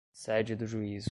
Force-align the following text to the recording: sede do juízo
sede 0.11 0.55
do 0.55 0.65
juízo 0.67 0.91